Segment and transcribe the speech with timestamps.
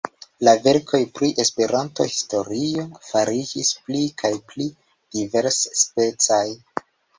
[0.47, 4.69] La verkoj pri Esperanto-historio fariĝis pli kaj pli
[5.21, 6.45] diversspecaj.